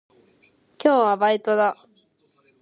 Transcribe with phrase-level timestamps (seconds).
[0.83, 1.77] 今日はバイトだ。